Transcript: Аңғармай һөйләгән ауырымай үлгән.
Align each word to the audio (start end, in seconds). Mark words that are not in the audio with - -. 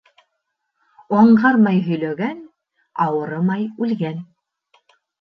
Аңғармай 1.17 1.83
һөйләгән 1.91 2.41
ауырымай 3.09 3.71
үлгән. 3.87 4.29